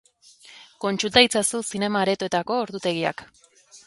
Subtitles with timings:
[0.85, 3.23] Kontsulta itzazu zinema-aretoetako ordutegiak.